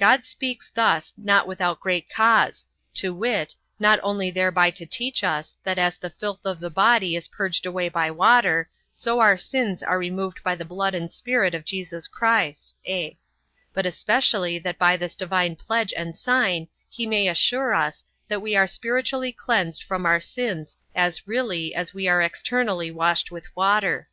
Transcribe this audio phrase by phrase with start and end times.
[0.00, 5.54] God speaks thus not without great cause, to wit, not only thereby to teach us,
[5.62, 9.80] that as the filth of the body is purged away by water, so our sins
[9.80, 13.16] are removed by the blood and Spirit of Jesus Christ; (a)
[13.72, 18.56] but especially that by this divine pledge and sign he may assure us, that we
[18.56, 24.08] are spiritually cleansed from our sins as really, as we are externally washed with water.